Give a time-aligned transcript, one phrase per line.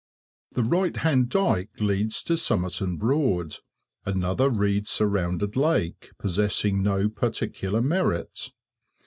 [0.53, 3.57] The right hand dyke leads to Somerton Broad,
[4.03, 8.51] another reed surrounded lake, possessing no particular merit.